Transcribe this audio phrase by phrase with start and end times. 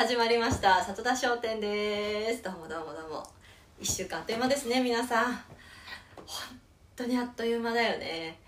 [0.00, 0.82] 始まりました。
[0.82, 2.42] 里田商店です。
[2.42, 3.22] どうもどうもどうも。
[3.82, 5.34] 1週間あっという間ですね皆さん。
[6.24, 6.58] 本
[6.96, 8.40] 当にあっという間だよね。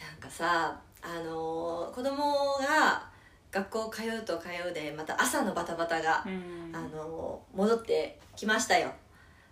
[0.00, 3.06] なんかさあのー子供が
[3.52, 6.24] 学校通うと通うでまた朝のバタバタが、
[6.72, 8.90] あのー戻ってきましたよ。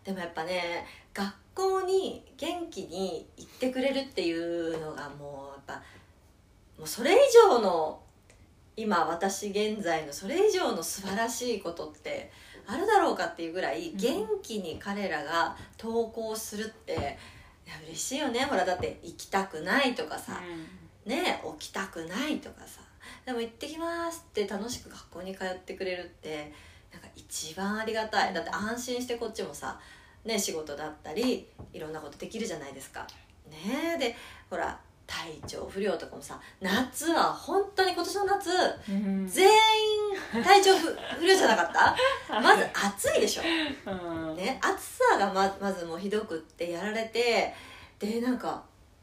[0.05, 5.83] でもやっぱね学校に元気に行ってくれるっていうのがもうやっぱ
[6.79, 8.01] もうそれ以上の
[8.77, 12.31] 今私現在のそれ以上の素晴らしいことって
[12.67, 13.97] あるだろうかっていうぐらいうん。
[13.99, 18.41] 元気に彼らが登校するって、いや嬉しいよね。
[18.45, 20.41] ほらだって行きたくないとかさ、
[21.05, 22.81] ね起きたくないとかさ。
[23.27, 26.53] でも行ってきますって楽しく学校に通ってくれるって
[26.93, 28.35] なんか一番ありがたい。
[28.35, 29.79] だって安心してこっちもさ
[30.25, 33.07] ね仕事だったりいろんなことできるじゃないですか。
[33.51, 34.17] ねで
[34.49, 34.79] ほら
[35.15, 38.49] 体調不良とかもさ夏は本当に今年の夏
[38.89, 39.29] うん。
[39.29, 39.53] 全員
[40.43, 40.87] 体調不
[41.19, 41.95] 不良じゃなかった？
[42.41, 43.43] まず暑いでしょ。
[43.91, 43.95] う
[44.33, 44.37] ん。
[44.37, 47.55] ね、暑さがままずもうひどくってやられて
[47.99, 48.63] でなんか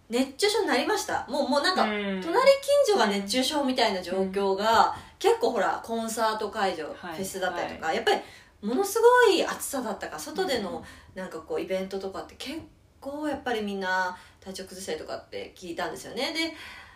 [0.10, 1.26] 熱中症になりました。
[1.30, 1.92] もうもうなんか、うん。
[1.92, 7.16] 隣近所が熱中症みたいな状況が、結構ほらコンサート会場、はい。
[7.18, 8.20] フェスだったりとか、やっぱり
[8.64, 10.84] ものすごい暑さだったから外での
[11.14, 12.60] なんかこうイベントとかって結
[13.00, 16.34] 構やっぱりみんな体調崩したりとかって聞いたんですよね。
[16.34, 16.54] で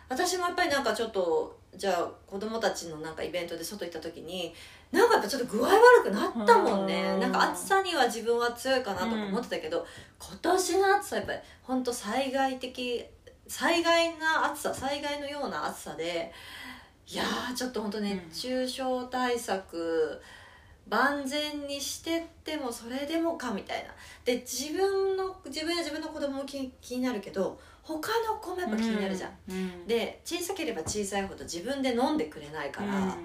[0.09, 4.53] 私もやっぱりなんかちょっとじゃあ子供たちのなんかイベントで外行った時に
[4.91, 7.03] なんかやっぱちょっと具合悪くなったもんね。
[7.13, 7.19] うん。
[7.19, 9.85] なんか暑さには自分は強いかなとか思ってたけど、
[10.19, 13.03] 今年の暑さはやっぱり本当災害的
[13.47, 16.31] 災害な暑さ災害のような暑さで
[17.07, 20.21] いやーちょっと本当熱中症対策、
[20.89, 23.89] 万全にしてってもそれでもかみたいな。
[24.25, 29.87] で自分の自分や自分の子供も気気になるけど他の子もやっぱ気になるじゃん、うん。
[29.87, 33.15] で小さければ小さいほど自分で飲んでくれないから、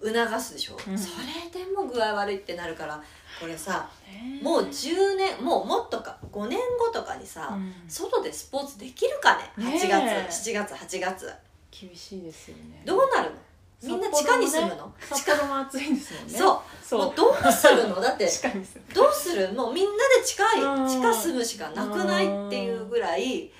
[0.00, 0.14] うん。
[0.14, 0.98] 促すでしょ、うん。
[0.98, 3.02] それでも具合悪いってなるから
[3.40, 7.72] これさねもう10年もうもっとか5年後とかにさ、うん。
[7.88, 9.64] 外でスポーツできるかね？
[9.64, 9.88] ね8
[10.28, 11.32] 月7月8月。
[11.70, 12.82] 厳しいですよね。
[12.84, 13.36] どうなるの？
[13.82, 16.38] みんな地下に住むの、札幌も暑いんですもんね。
[16.38, 16.58] そう。
[16.82, 17.00] そう。
[17.06, 18.00] もうどうするの？
[18.00, 18.94] だって地下に住む。
[18.94, 19.52] どうする？
[19.52, 20.88] もうみんなで近いうん。
[20.88, 23.50] 地下住むしかなくないっていうぐらい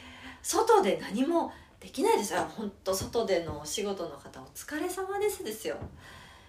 [0.43, 2.47] 外で何もできないですよ。
[2.57, 5.77] 本当外でのお仕事の方お疲れ様ですですよ。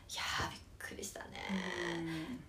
[0.10, 1.44] いやーびっくりしたね、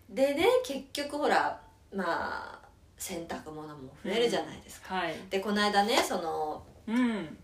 [0.09, 1.61] でね結局ほら
[1.93, 2.61] まあ
[2.97, 5.15] 洗濯物も増えるじゃないですか、はい。
[5.29, 7.37] でこの間ねそのうん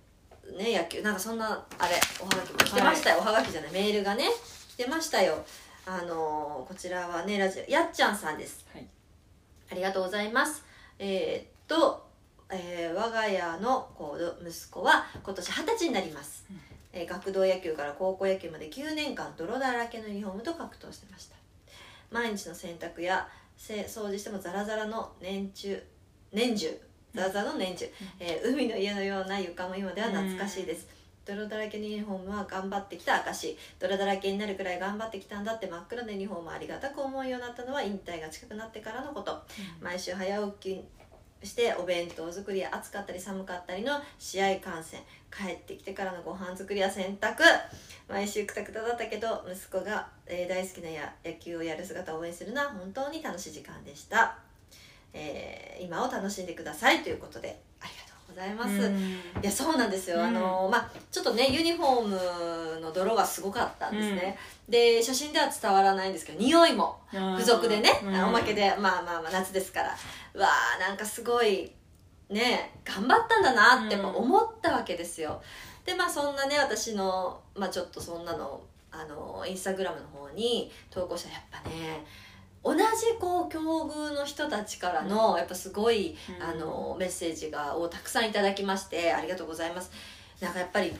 [0.53, 4.25] ね野球なんかそんなあれおはがきも来てましたよ、おはがきじゃないメールがね
[4.69, 5.44] 来てましたよ。
[5.87, 8.65] あのこちらはねラジオやっちゃんさんです。
[8.72, 8.87] はい。
[9.72, 10.65] ありがとうございます。
[10.99, 12.06] えーっと、
[12.50, 14.16] えー我が家の子
[14.47, 16.60] 息子は今年二十歳になります、うん。
[16.93, 21.37] えー学童野球から高校野球まで9年間泥だらけのユニフォームと格闘してました。
[22.10, 25.83] 毎日の洗濯やせ掃除してもザラザラの年中
[26.33, 26.81] 年中
[27.14, 27.86] ザラザラの年中、
[28.19, 30.88] えー海の家のような床も今では懐かしいです、
[31.25, 39.42] 泥だらけのユニフォームは頑張ってきた証泥だらけになるくらい頑張ってきたんだって真っ暗なユニフォームをありがたく思うようになったのは引退が近くなってからのこと。
[39.80, 40.84] 毎週早起
[41.41, 45.00] きしてお弁当作りや暑かったり寒かったりの試合観戦。
[45.30, 47.42] 帰ってきてからのご飯作りや洗濯
[48.08, 54.38] 毎週くたくただったけど息子が、えー大好きなや野球をやる姿を応援するのは本当に楽しい時間でした、
[55.14, 58.98] えー今を楽しんでくださいということでありがとうございます、うん。
[59.00, 60.25] いやそうなんですよ、うん。
[60.25, 64.38] あのまあちょっとねユニフォームの泥がすごかったんですね、
[64.69, 69.97] で写真では伝わらないんですけど匂いも付属でね、おまけでまあまあまあ夏ですから。
[70.32, 71.70] うわーなんかすごい
[72.30, 75.42] ね頑張ったんだなってやっぱ思ったわけですよ、
[75.84, 78.60] でまあそんなね私のまあちょっとそんなの
[78.91, 82.04] あのインスタグラムの方に投稿したらやっぱね
[82.64, 82.82] 同じ
[83.20, 86.42] こう境遇の人たちからのやっぱすごい、うん。
[86.42, 89.91] あのメッセージがをたくさんいただきましてありがとうございます。
[90.41, 90.92] なんかやっぱり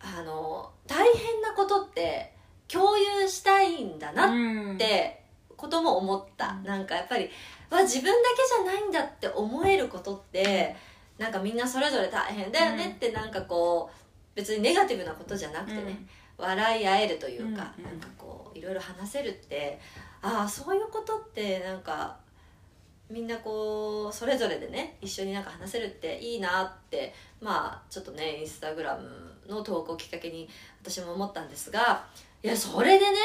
[0.00, 2.34] あの大変なことって
[2.68, 5.22] 共有したいんだなっって
[5.56, 6.64] ことも思った、うん。
[6.64, 7.30] なんかやっぱり
[7.70, 10.76] わ自分だけじゃないんだって思えることって
[11.16, 13.96] なんかみんなそれぞれ大変だよねってなんかこう
[14.34, 16.06] 別にネガティブなことじゃなくてね、
[16.36, 17.84] 笑い合えるというか、うん。
[17.84, 19.78] うんなんかこういろいろ話せるって
[20.22, 22.16] ああそういうことってなんか
[23.10, 30.48] みんなこうそれぞれでね一緒になんか話せるっていいなってまあちょっとねインスタグラムの投稿をきっかけに
[30.82, 32.04] 私も思ったんですが
[32.42, 33.16] いやそれでね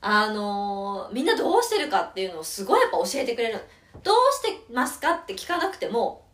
[0.00, 3.58] あのーみんなどうしてるかっていうのをすごいやっぱ教えてくれる
[4.02, 6.26] どうしてますかって聞かなくても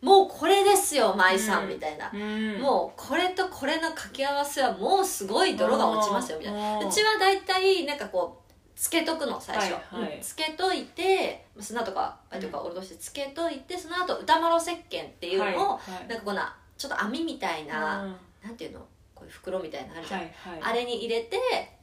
[0.00, 1.70] もうこれですよ舞さん、うん。
[1.70, 2.60] みたいな、うん。
[2.60, 6.78] もうこれとこれの掛け合わせはもうすごい泥が落ちますよみたいな。
[6.78, 8.47] なうちは大体なんかこう
[8.78, 10.16] つけとくの最初、はいはい。
[10.16, 16.08] うんつけといて砂とかあとかおろしてつけといてその後歌丸石鹸っていうのを、はいはい。
[16.08, 18.16] なんかこんなちょっと網みたいな、うん。
[18.44, 18.78] なんていうの
[19.16, 20.60] こういう袋みたいなのあるじゃん、はいはい。
[20.62, 21.38] あれに入れて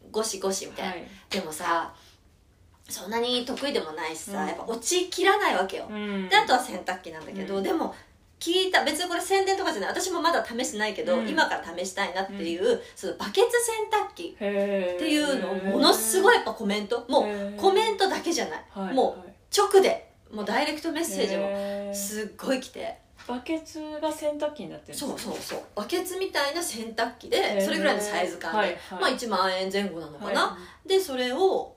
[0.10, 1.08] ゴシゴシみたいな、はい。
[1.30, 1.94] でもさ
[2.88, 4.48] そんなに得意でもないしさ、うん。
[4.48, 6.30] やっぱ落ちきらないわけよ、うん。
[6.30, 7.64] であとは洗濯機なんだけど、うん。
[7.64, 7.94] でも
[8.46, 9.90] 聞いた別にこれ宣伝とかじゃない。
[9.90, 11.28] 私もまだ試してないけど、うん。
[11.28, 17.06] 今から試したいなっていう、そのバケツ洗濯機っていうのをものすごいやっぱコメント。
[17.10, 23.00] もうコメントだけじゃない、はいもう直でもうダイレクトメッセージもすっごい来て。
[23.28, 25.18] バケツが洗濯機になってるそうか？
[25.18, 28.78] そうそうバケツみたいな洗濯機でそれぐらいのサイズ感で、はいはい。
[29.02, 31.74] まあ1万円前後なのかな、はでそれを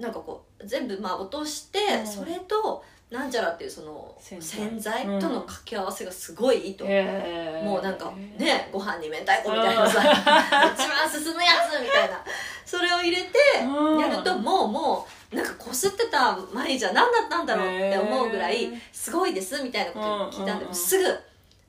[0.00, 2.06] なんかこう全部まあ落として、うん。
[2.06, 12.24] それとなんちゃらっていうその洗洗剤剤との掛け合わせがすごいいいと、へーもうなんかねご飯に明太子みたいなさ一番進むやつみたいな。
[12.64, 13.28] それを入れて
[13.62, 14.00] うん。
[14.00, 20.00] やるともうもうなんかこすってた前じゃ何だったんだろうって思うぐらいすごいですみたいなこ
[20.32, 20.70] と聞いたんでうん。
[20.70, 21.04] もうすぐ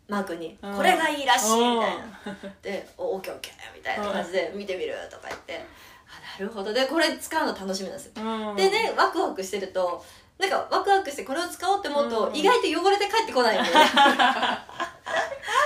[0.08, 0.74] マークにうん。
[0.74, 2.20] これがいいらしいみたいな。
[2.26, 2.54] うん。
[2.64, 5.64] で「おオッケーオッケー」みたいな感じで見てみるとか言って。
[6.08, 6.72] あなるほど。
[6.74, 8.14] でこれ使うの楽しみなんですよ。
[8.24, 8.56] うん。
[8.56, 10.04] でねワクワクしてると
[10.38, 13.82] なんかワクワクしてこれを使おうって思うと、うん意外と汚れて帰ってこないんだよね。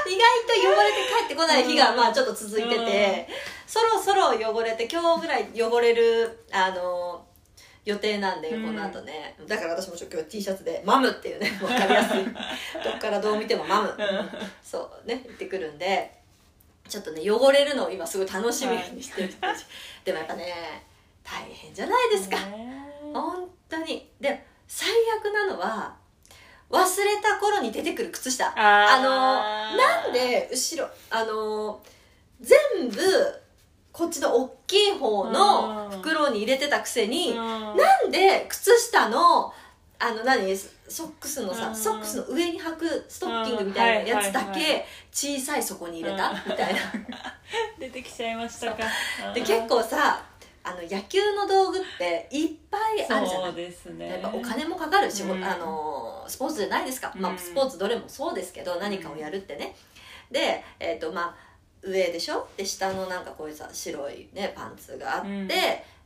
[0.07, 3.27] 意外と汚れて帰ってこない日がうんまあちょっと続いてて、
[3.66, 7.25] そろそろ汚れて今日ぐらい汚れるあの
[7.86, 8.66] 予定なんで、うん。
[8.68, 9.36] この後ね。
[9.48, 12.24] だから私も今日 T シャツで「マム」っていうね 分かりやすい。
[12.83, 13.95] どっからどう見ても「マム」
[14.63, 16.12] そうね言ってくるんで
[16.88, 19.65] ちょっとね汚れるのを今すごい楽しみにしてる人たち、
[20.04, 20.83] でもやっぱね
[21.24, 22.94] 大変じゃないですか、ね。
[23.13, 24.10] 本当に。
[24.19, 24.88] で最
[25.19, 25.95] 悪なのは
[26.69, 26.86] 忘れ
[27.21, 28.54] た頃に出てくる靴下。
[28.56, 31.81] あのなんで後ろあの
[32.39, 32.57] 全
[32.89, 33.01] 部
[33.92, 37.36] こっちの大きい方の袋に入れてたくせに、うん。
[37.36, 39.51] なんで靴下の
[40.01, 41.75] あの何ソックスのさ、うん。
[41.75, 46.36] ソックスの上に履くストッキングみたいなやつだけ小さい底に入れた、うん。
[46.36, 46.80] みたいな。
[47.80, 48.83] 出てきちゃいましたか。
[49.33, 50.22] で結構さ
[50.64, 53.54] あの野球の道具っていっぱいあるじゃない。
[53.54, 54.10] ですね。
[54.10, 55.44] やっぱお金もかかるし、うん。
[55.44, 57.38] あのスポーツじゃないですか、まあ、うん。
[57.38, 59.76] スポーツどれもそうですけど何かをやるってね。
[60.30, 61.36] で、えっとまあ、
[61.82, 62.48] 上でしょ？
[62.58, 65.48] で下のなんかこういうさ白い、ね、パンツがあって、うん。
[65.48, 65.54] で、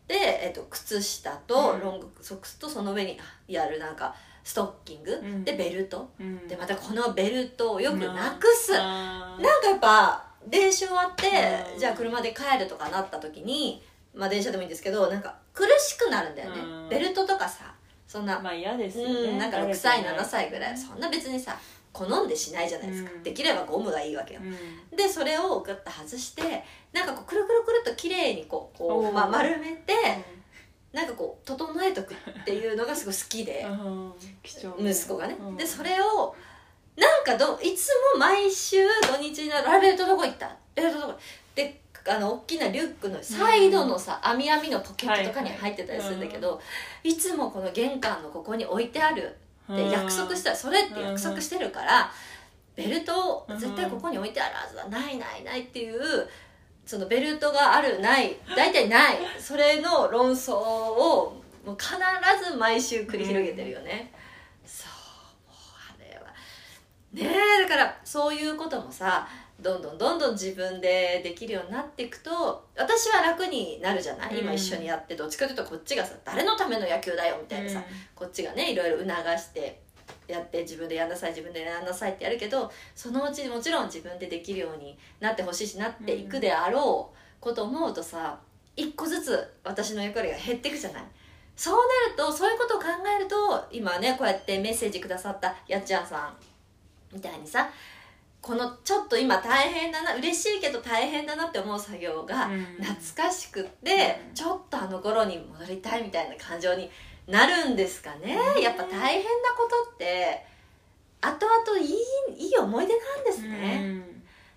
[0.07, 1.79] えっと靴下とうん。
[1.81, 5.43] ロングソックスとその上にやるなんかストッキング、うん。
[5.43, 6.09] でベルト？
[6.19, 6.47] うん。
[6.47, 9.37] でまたこのベルトをよくなくす、あ。
[9.39, 11.27] ーなんかやっぱ練習終わって、
[11.73, 11.79] うん。
[11.79, 13.81] じゃあ車で帰るとかなった時に
[14.13, 16.89] まあ電車でもいいんですけどなんか苦しくなるんだよね、うん。
[16.89, 17.73] ベルトとかさ
[18.07, 19.13] そんな、まあ嫌ですよね。
[19.13, 21.57] うんなんか6歳慣れてない7歳ぐらいそんな別にさ
[21.91, 23.23] 好んでしないじゃないですか、うん。
[23.23, 24.97] できればゴムがいいわけよ、うん。
[24.97, 29.93] でそれをグッと外してなんかこうくるくるくるっと綺麗にこうこう、まあ、丸めて
[30.91, 34.13] なんかこう整えとくっていうのがすごい好きで、 うん。
[34.43, 35.57] 貴重息子がね、うん。
[35.57, 36.35] でそれを
[36.95, 40.55] なんかどいつも毎週土日になる「あベルトどこ行った？
[40.75, 41.13] ベルトどこ?」
[41.55, 46.59] であの大きなリュックのサイドのさ、網網のポケットとかに入ってたりするんだけど、
[47.03, 49.35] いつもこの玄関のここに置いてある
[49.71, 52.11] って約束したらそれって約束してるから、
[52.75, 55.99] ベルトを絶対ここに置いてあるはずだないないないっていう
[56.85, 61.95] そのベルトがあるない大体ないそれの論争をもう必
[62.51, 64.11] ず毎週繰り広げてるよね、
[64.65, 65.57] そうもう
[65.89, 66.25] あれは。
[67.13, 69.27] ねえだからそういうこともさ
[69.63, 74.55] どんどんどんどん自分でできるようになっていくと私は楽になるじゃない、今うん。
[74.55, 77.81] 一緒にやってどっちかというとこっちがさ誰のための野球だよみたいなさ、
[78.13, 79.81] こっちがねいろいろ促して
[80.27, 88.39] やって自分でやんなさい自分でやんなさいってやるけどそのうちもちろん自分でできるようになってほしいしなっていくであろうこと思うとさ
[88.75, 91.03] 一個ずつ私の役割が減っていくじゃない？
[91.55, 93.35] そうなるとそういうことを考えると
[93.71, 96.35] 今ねこうやってメッセージくださったやっちゃんさん
[97.13, 97.69] みたいにさ
[98.43, 102.65] このちょっと今大変だな嬉しいけど大変だなって思う作業がうん。
[102.83, 102.95] 懐
[103.29, 104.35] かしくって、うん。
[104.35, 106.91] ちょっとあの頃に戻りたいみたいな感情に
[107.25, 110.45] なるんですかね、うんやっぱ大変なことって
[111.21, 114.01] 後々いいいい思い出なんですね、うん。
[114.01, 114.03] っ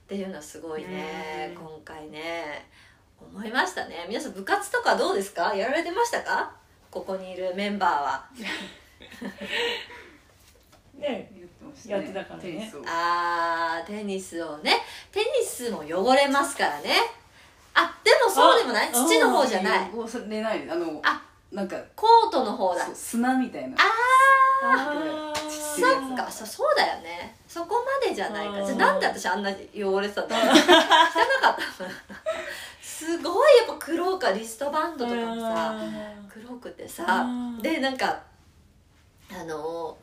[0.08, 2.66] ていうのはすごいね、うん今回ね
[3.20, 4.04] 思いましたね。
[4.08, 5.54] 皆さん部活とかどうですか？
[5.54, 6.52] やられてましたか？
[6.90, 8.24] ここにいるメンバーは
[10.98, 12.42] ね言ってましたやってたからね。
[12.42, 12.82] テニスを。
[12.86, 14.72] あーテニスをね。
[15.12, 16.94] テニスも汚れますからね。
[17.74, 18.88] あでもそうでもない。
[18.88, 19.90] あ土の方じゃない。
[19.90, 21.22] こうそれないあのあ
[21.52, 22.86] なんかコートの方だ。
[22.94, 23.76] 砂みたいな。
[23.78, 25.48] あー。
[25.48, 26.30] ちそっか。
[26.30, 27.36] そそうだよね。
[27.46, 28.60] そこまでじゃないか。
[28.60, 30.80] うんじゃあなんで私あんなに汚れてたんだろう汚かったの？
[30.80, 31.58] か
[32.08, 32.16] な
[32.80, 37.04] すごいやっぱ黒かリストバンドとかもさうん黒くてさ。
[37.06, 38.18] あーでなんか
[39.30, 39.96] あの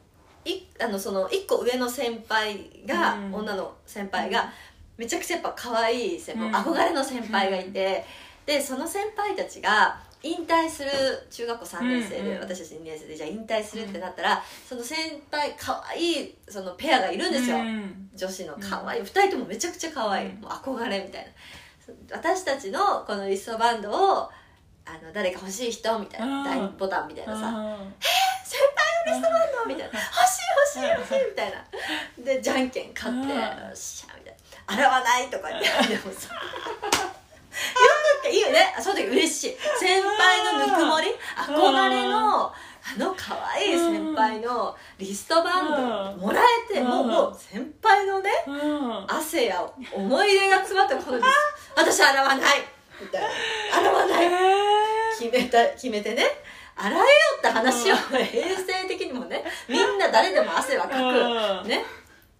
[0.45, 3.33] いあのその1個上の先輩が、うん。
[3.33, 4.51] 女の先輩が
[4.97, 6.55] めちゃくちゃやっぱ可愛い先輩、うん。
[6.55, 8.05] 憧れの先輩がいて、
[8.45, 10.89] でその先輩たちが引退する
[11.29, 14.97] 中学校3年生で、うんうん私たち2年生でじゃあ引退するってなったら、その先
[15.29, 18.09] 輩可愛いそのペアがいるんですよ、うん。
[18.15, 20.41] 女子の可愛い、二2人ともめちゃくちゃ可愛い、うん。
[20.41, 21.31] もう憧れみたいな。
[22.11, 24.29] 私たちのこのリストバンドを
[24.85, 26.43] あの誰か欲しい人みたいなうん。
[26.43, 27.77] 大ボタンみたいなさあ
[28.45, 31.65] 先輩のリストバンドみたいな欲しい欲しい欲しいみたいな。
[32.23, 33.39] でじゃんけん勝ってうん。
[33.39, 35.67] よっしゃみたいな洗わないとか言って。
[35.89, 36.33] でもさ。
[36.33, 36.39] よ
[38.23, 38.73] くっていいよね。
[38.77, 39.57] あその時嬉しい。
[39.79, 41.07] 先輩のぬくもり。
[41.35, 42.51] 憧れの
[42.85, 46.87] あの可愛い先輩のリストバンドもらえてうん。
[46.87, 49.05] もうもう先輩のねーうん。
[49.07, 51.19] 汗や思い出が詰まったこの
[51.75, 52.63] 私洗わない
[52.99, 54.29] みたいな洗わない
[55.17, 56.25] 決めた決めてね
[56.75, 57.05] 洗えよ
[57.37, 61.63] って話を衛生的にもねみんな誰でも汗はかうん。
[61.63, 61.83] くね。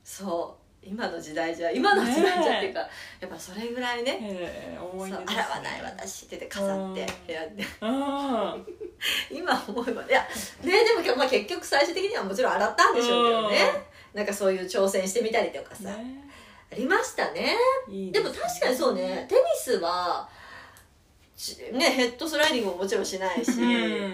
[0.04, 0.64] そう。
[0.86, 2.80] 今の時代じゃ今の時代じゃっていうか、
[3.22, 4.20] やっぱそれぐらいね。
[4.22, 5.18] えー思いね。
[5.26, 7.08] 洗わない私ってて飾ってうん。
[7.28, 7.66] 部屋で。
[7.82, 8.66] うん。
[9.32, 10.04] 今思えば。
[10.04, 10.28] いや
[10.62, 13.58] ねでも、まあ、結局最終的にはもちろん洗ったんでしょうけどね。
[14.14, 16.30] なんかそういう挑戦してみたりとかさ、ね。
[16.72, 17.56] ありましたね。
[18.12, 19.26] ですも確かにそうね。
[19.30, 20.43] テニスはち
[21.74, 24.14] ねヘッドスライディングももちろんしないし、うん。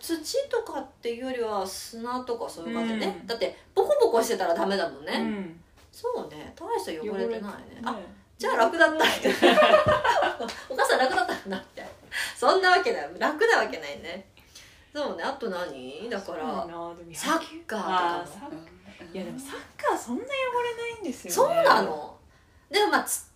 [0.00, 3.26] 土とかっていうよりは砂とかそういう感じでね、うん。
[3.26, 5.60] だってボコボコしてたらダメだもんね、うん。
[5.90, 6.54] そうね。
[6.56, 7.80] 大して汚れてないね。
[7.84, 7.98] あね
[8.38, 9.04] じゃあ楽だった
[10.68, 11.90] お母さん楽だったんだみたいな
[12.36, 13.10] そんなわけない。
[13.18, 14.28] 楽なわけないね。
[14.92, 15.22] そうね。
[15.22, 16.10] あと何？
[16.10, 16.66] だから
[17.14, 18.52] サッカーとかも。
[19.12, 21.54] いやでもサッカーそんな汚れないんですよね。
[21.54, 22.16] そうなの。
[22.70, 23.31] でもまあつ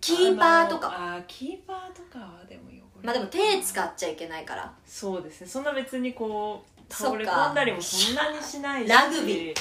[0.00, 0.94] キーパーとか。
[0.94, 4.72] あのあーキーパーとかはでも汚れまあでも手使っちゃいけないから。
[4.86, 5.46] そうですね。
[5.46, 8.88] そんな別にこう倒れ込んだりもそんなにしないし。
[8.88, 9.54] ラグビー。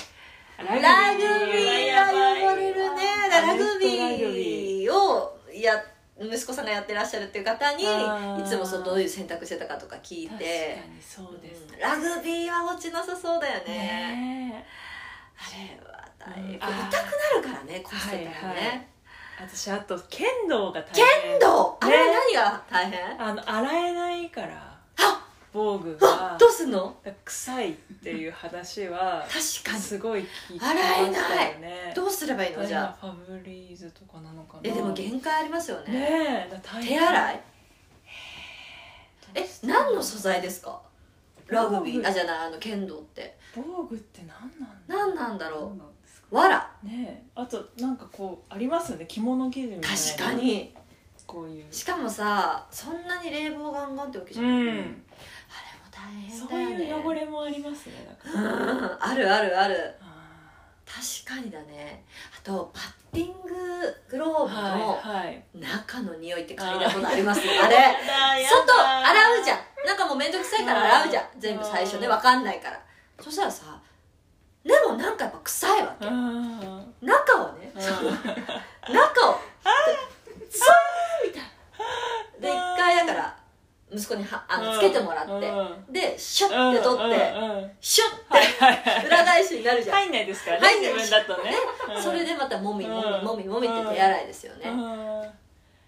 [0.57, 5.71] ラグビーは汚れるねラグビビーをや
[6.19, 11.67] 息子さんがやってらっしゃるっていう方にいつもそのどういう選択してたかとか聞い確てそうです。
[11.71, 11.79] うん。
[11.79, 13.65] ラグビーは落ちなさそうだよね。
[13.67, 14.65] ね
[15.37, 16.55] あれは大変、うん。
[16.55, 18.87] 痛くなるからねこうしてたらね、はいはい
[19.39, 23.21] 私あと剣道が大剣変道あれね何が大変？
[23.21, 24.77] あの洗えないから。
[24.99, 25.27] あ！
[25.53, 26.31] 防具あ！
[26.33, 26.95] がどうすんの？
[27.23, 29.79] 臭いっていう話は確かに。
[29.83, 31.13] すごい聞いてま洗えない。
[31.13, 32.65] したよねどうすればいいの？
[32.65, 33.07] じゃあ。
[33.07, 34.61] ファブリーズとかなのかな。
[34.63, 35.93] えでも限界ありますよね。
[35.93, 36.99] ねえだから大変。
[36.99, 37.41] 手洗い？
[39.35, 40.81] え何の素材ですか？
[41.47, 42.07] ラグビー？
[42.07, 43.37] あじゃないあの剣道って。
[43.55, 44.27] 防具って何
[44.59, 45.81] なんだ何なんだろそう？
[46.31, 47.29] わらねえ。
[47.35, 49.05] あとなんかこうありますよね。
[49.07, 49.87] 着物生地みたいな。
[49.97, 50.75] 確かに。
[51.25, 51.65] こういう。
[51.73, 54.67] しかもさそんなに冷房ガンガンってわけじゃない、うん。
[54.67, 54.93] あれも
[55.91, 56.85] 大変そうだよね。
[56.85, 57.93] いう汚れもありますね
[58.23, 58.97] だうん。
[58.99, 59.95] あるあるある。
[60.01, 60.05] あ
[60.85, 62.03] 確かにだね。
[62.37, 63.53] あとパッティング
[64.09, 67.41] グローーブの中の匂いって嗅いだことあります？
[67.41, 67.77] あれ。
[68.45, 68.73] 外
[69.05, 69.57] 洗うじゃん。
[69.85, 71.23] なんかもうめんどくさいから洗うじゃん。
[71.23, 72.81] うん全部最初ね分かんないから。
[73.19, 73.81] そしたらさ
[74.67, 76.05] でもなんかやっぱ臭いわけ。
[76.05, 76.59] うん。
[77.01, 77.81] 中をね中
[79.29, 79.39] を
[80.49, 80.77] そう
[81.25, 81.47] みたいな。
[82.39, 83.37] で一回だから
[83.89, 85.93] 息子にはあのつけてもらってうん。
[85.93, 87.15] でシュッて取って
[87.79, 89.97] シュッて裏返しになるじゃん。
[89.99, 90.93] 入んないですからね入んない。
[90.95, 91.55] 自分だとね。
[91.95, 92.03] うん。
[92.03, 93.23] それでまたもみもみうん。
[93.23, 94.69] もみもみって手洗いですよね。
[94.69, 94.77] うん。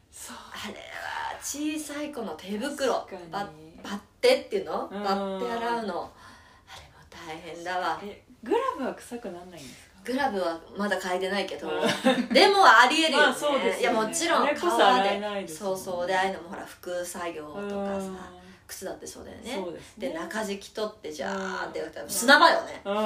[0.09, 3.31] そうあれは小さい子の手袋確かに。
[3.31, 3.39] バ
[3.83, 4.89] バッテっていうの？
[4.89, 5.03] うん。
[5.03, 6.11] バッテ洗うの。
[6.69, 7.99] あれも大変だわ。
[8.03, 9.89] えグラブは臭くならないんですか？
[10.05, 11.71] グラブはまだ嗅いでないけどう
[12.33, 13.79] でもありえるよね,、まあそうですよね。
[13.81, 15.57] いやもちろんあれこそ革洗えないでね。
[15.59, 16.07] そうそう。
[16.07, 18.15] でああいうのもほら服作業とかうん。
[18.17, 18.23] さ
[18.67, 19.71] 靴だってそうだよね。
[19.73, 20.09] ですね。
[20.09, 22.97] で中敷き取ってじゃーって砂場よね、うん。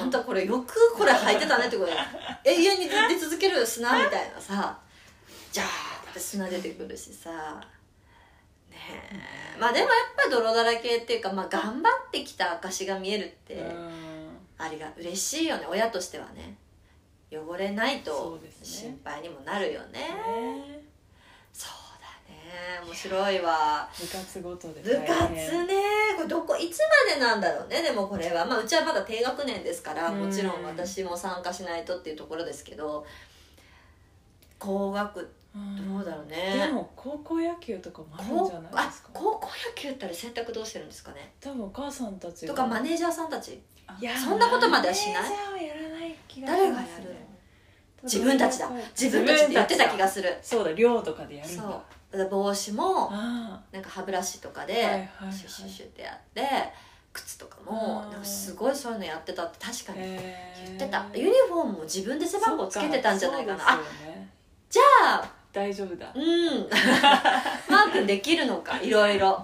[0.00, 1.96] あんたこれよくこれ履いてたねってことで。
[2.50, 4.78] 永遠に出続ける砂みたいなさ
[5.52, 7.30] じゃーって砂出てくるしさ。
[8.70, 8.76] ね
[9.56, 9.58] え。
[9.58, 13.97] まあでもやっぱ泥だらけっていうか、まあ、頑張ってきた証が見えるって、うん
[14.58, 15.66] ありが嬉しいよね。
[15.68, 16.56] 親としてはね。
[17.30, 20.00] 汚れないそと心配にもなるよね。
[20.00, 20.82] ね。
[21.52, 22.80] そうだね。
[22.86, 23.88] 面白いわ。
[24.00, 25.32] 部活ごとで部活
[25.66, 25.74] ね。
[26.16, 27.82] これどこいつまでなんだろうね。
[27.82, 28.46] でもこれは。
[28.46, 30.24] まあうちはまだ低学年ですからうん。
[30.26, 33.04] もちろん私も参加しないとっていうところですけど
[34.58, 35.94] 高学うん。
[35.94, 36.66] どうだろうね。
[36.66, 39.10] でも高校野球とかもあるん高じゃないあですか？
[39.14, 41.32] 高校野球ってあれ選択どうしてるんですかね？
[41.40, 42.52] 多分お母さんたちが。
[42.52, 43.62] とかマネージャーさんたち。
[44.00, 45.22] いやそんなことまではしない？
[45.22, 47.10] マネージャーはやらない気がします誰がやるの？
[48.02, 48.70] 自分たちだ。
[49.00, 50.36] 自分たちでやってた気がする。
[50.42, 51.62] そうだ寮とかでやるんだ。
[51.62, 52.28] そう。
[52.30, 56.42] 帽子もあなんか歯ブラシとかでシュッシュッシュってやって
[57.12, 61.04] 靴とかもなんかすごいそういうのやってたって確かに言ってた。
[61.14, 63.76] ユニフォームも自分で背番号つけてたんじゃないかな。
[63.76, 64.30] ね。
[64.70, 64.82] じゃ
[65.16, 66.12] あ大丈夫だ。
[66.14, 66.22] うん。
[67.68, 68.80] マークできるのか？
[68.80, 69.42] いろいろ。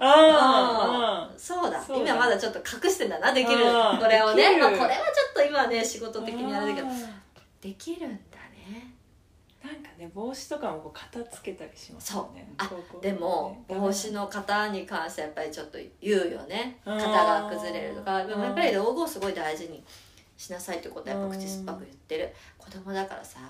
[1.36, 1.84] そうだ。
[1.88, 3.32] 今まだちょっと隠してんだな。
[3.32, 4.56] できるうんこれをね。
[4.56, 4.94] まあ、これはちょ
[5.30, 6.88] っと今ね仕事的にあれだけど。
[6.88, 6.90] あ
[7.60, 8.36] できるんだ
[8.68, 8.94] ね。
[9.64, 12.46] ーなんかね帽子とかもこう型つけたりしますよね。
[12.60, 12.78] そう。
[12.98, 13.74] あでもね。
[13.76, 16.78] 帽子の型に関してはやっぱりちょっと言うよね。
[16.86, 16.96] うん。
[16.96, 18.22] 型が崩れるとか。
[18.22, 18.28] うん。
[18.28, 19.82] でもやっぱり道具をすごい大事に
[20.36, 22.32] しなさいってことはやっぱ口酸っぱく言ってる。
[22.56, 23.40] 子供だからさ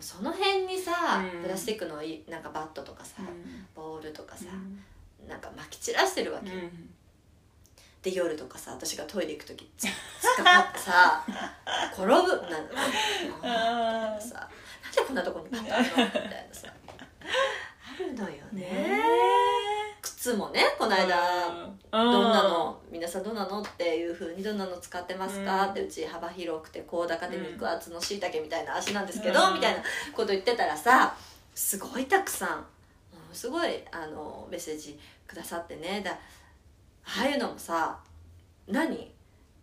[0.00, 1.42] その辺にさうん。
[1.42, 3.66] プラスチックのいなんかバットとかさうん。
[3.74, 5.28] ボールとかさうん。
[5.28, 6.90] なんかまき散らしてるわけうん。
[8.02, 9.86] で夜とかさ私がトイレ行く時つ
[10.20, 11.22] つかかってさ
[11.92, 12.24] 転ぶなん
[13.42, 14.48] あーさ
[14.82, 16.04] なんでこんなとこにパターンの？
[16.06, 16.68] みたいなさ。
[17.28, 18.60] あるのよね。
[18.62, 19.02] ね
[20.20, 22.12] 靴もねこの間うん。
[22.12, 25.70] どんなの皆さんどんなのっていうふうにどんなの使ってますか、うん。
[25.70, 29.54] ってうち幅広くて高高で肉厚のしいたけみたいな足なんですけど、うん。
[29.54, 29.82] みたいな
[30.14, 31.16] こと言ってたらさ
[31.54, 32.56] すごいたくさんも
[33.30, 36.02] のすごいあのメッセージくださってね。
[36.04, 36.18] だあ
[37.22, 37.98] あいうのもさ
[38.68, 39.10] 何？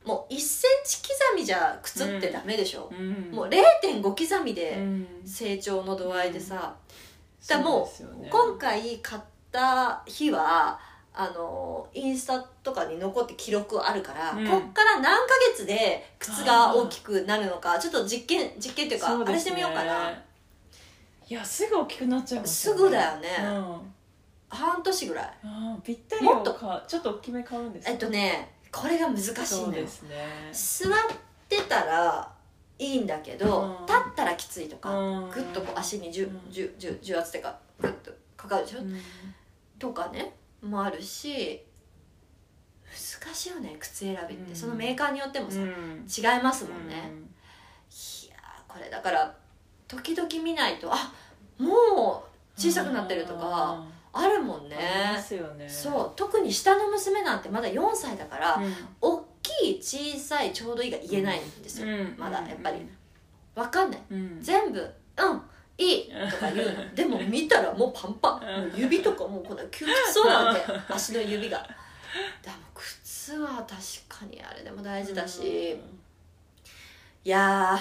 [0.06, 3.30] もう1センチ刻みじゃ靴ってダメでしょ、うん。
[3.32, 5.06] もう0.5刻みうでん。
[5.24, 6.76] 成長の度合いでさ、
[7.40, 8.30] そうだからもですよね。
[8.32, 10.80] 今回買った日は
[11.20, 14.48] あのインスタとかに残って記録あるから、うん。
[14.48, 19.24] こっから何ヶ月で靴が大きくなるのかちょっと実験実験っていうかね。
[19.27, 20.12] あれしてみようかな。
[21.30, 23.30] いやすぐ大きくなっちゃいますすぐだよね。
[23.42, 23.94] うん。
[24.50, 25.34] 半年ぐらい。
[25.84, 26.56] ぴったりもっと。
[26.88, 30.16] ちょっと大きめ買うんですかえっとねこれが難しいそうのよですね。
[30.54, 30.92] 座っ
[31.50, 32.32] てたら
[32.77, 33.86] いいんだけど、うん。
[33.88, 35.30] 立ったらきついとか、うん。
[35.32, 36.42] グッとこう足に重うん。
[36.51, 36.70] 重
[37.18, 39.01] 圧っていうかグッとかかるでしょ、うん。
[39.77, 41.62] とかねもあるし
[42.86, 44.56] 難しいよね靴選びって、うん。
[44.56, 46.06] そのメーカーによってもさ、うん。
[46.08, 49.35] 違いますもんね、いやーこれだから
[49.88, 51.14] 時々見ないとあ
[51.57, 52.24] も
[52.55, 53.83] う小さくなってるとか
[54.14, 54.77] あるもんね。
[55.57, 55.70] ね。
[55.70, 56.12] そう。
[56.16, 58.74] 特に下の娘なんてまだ4歳だから、うん。
[59.00, 62.16] 大きい小さいちょうどいいが言えないんですよ、うん。
[62.18, 62.88] まだやっぱり。
[63.53, 64.01] わかんない。
[64.09, 64.40] うん。
[64.42, 65.42] 全部うん
[65.77, 66.68] いいとか言う。
[66.68, 68.42] のでも見たらもうパンパン。
[68.42, 68.70] うん。
[68.70, 70.61] もう指とかもうこんな窮屈そうなわけ
[70.94, 71.57] 足の指が。
[72.42, 73.68] でも靴は確
[74.07, 76.00] かにあれでも大事だし、うん。
[77.24, 77.79] いやー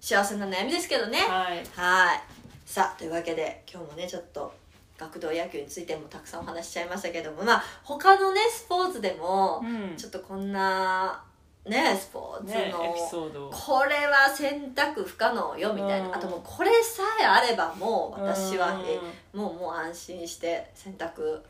[0.00, 1.18] 幸せな悩みですけどね。
[1.18, 1.64] はい。
[1.74, 2.22] はい。
[2.64, 4.52] さあというわけで今日もねちょっと
[4.98, 11.22] 学童野球についてもたくさんお話ししちゃいましたけどもまあ他のねスポーツでもうんちょっとこんな
[11.68, 13.48] ねスポーツの、ねエピソード。
[13.48, 16.14] をこれは選択不可能よみたいな、うん。
[16.14, 18.80] あともうこれさえあればもう私はうん。
[18.82, 18.98] え
[19.32, 21.42] もうもう安心して選択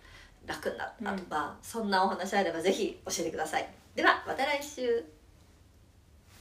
[0.46, 3.68] 楽になったとか、そんなお話あればぜひ教えてください。
[3.94, 5.04] ではまた来週